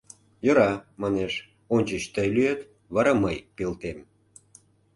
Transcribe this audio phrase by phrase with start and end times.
[0.45, 0.71] «Йӧра,—
[1.01, 1.33] манеш,—
[1.75, 2.59] ончыч тый лӱет,
[2.93, 3.97] вара мый пелтем.